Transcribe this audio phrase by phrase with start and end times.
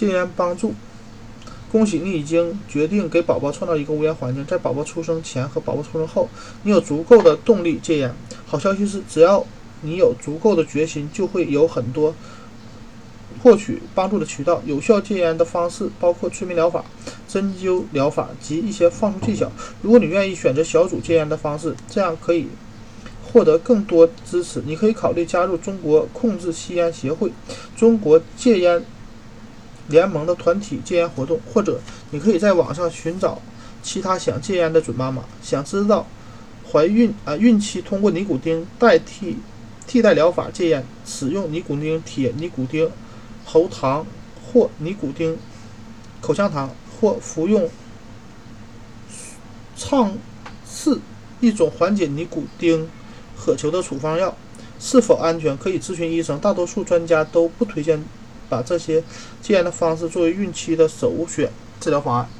[0.00, 0.72] 戒烟帮助。
[1.70, 6.26] 恭喜你已经决定给宝宝创造一个无烟环境，在宝宝出生前和宝宝出生后，
[6.62, 8.14] 你有足够的动力戒烟。
[8.46, 9.44] 好消息是，只要
[9.82, 12.14] 你有足够的决心，就会有很多
[13.42, 14.62] 获取帮助的渠道。
[14.64, 16.82] 有效戒烟的方式包括催眠疗法、
[17.28, 19.52] 针灸疗法及一些放松技巧。
[19.82, 22.48] 如果你愿意选择小组戒烟的方式，这样可以
[23.22, 24.60] 获得更多支持。
[24.66, 27.30] 你可以考虑加入中国控制吸烟协会、
[27.76, 28.84] 中国戒烟。
[29.90, 31.78] 联盟的团体戒烟活动，或者
[32.10, 33.42] 你可以在网上寻找
[33.82, 35.24] 其他想戒烟的准妈妈。
[35.42, 36.06] 想知道
[36.70, 39.36] 怀孕啊孕期通过尼古丁代替
[39.86, 42.88] 替代疗法戒烟，使用尼古丁铁、尼古丁
[43.44, 44.06] 喉糖
[44.46, 45.36] 或尼古丁
[46.20, 46.70] 口香糖，
[47.00, 47.68] 或服用
[49.76, 50.12] 畅
[50.64, 51.00] 次
[51.40, 52.88] 一种缓解尼古丁
[53.36, 54.36] 渴求的处方药，
[54.78, 55.56] 是否安全？
[55.56, 56.38] 可以咨询医生。
[56.38, 58.04] 大多数专家都不推荐。
[58.50, 59.02] 把这些
[59.40, 61.48] 戒烟的方式作为孕期的首选
[61.80, 62.39] 治疗方案。